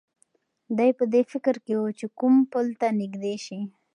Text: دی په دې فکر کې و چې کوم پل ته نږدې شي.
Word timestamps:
دی 0.77 0.89
په 0.97 1.03
دې 1.13 1.21
فکر 1.31 1.55
کې 1.65 1.73
و 1.77 1.83
چې 1.99 2.05
کوم 2.19 2.33
پل 2.51 2.65
ته 2.79 2.87
نږدې 2.99 3.35
شي. 3.45 3.59